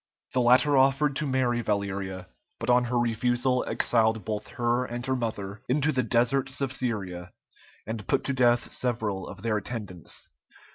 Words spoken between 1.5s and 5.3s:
Valeria, but on her refusal exiled both her and her